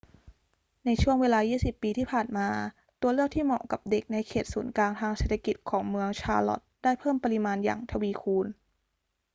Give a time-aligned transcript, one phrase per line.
[0.85, 2.49] ในช่วงเวลา 20 ปีที่ผ่านมา
[3.01, 8.47] ตัวเลือกที่เหมาะกับเด็กในเขตศูนย์กลางทางเศรษฐกิจของเมืองชาร์ลอตต์ได้เพิ่มปริมาณอย่างทวีคูณ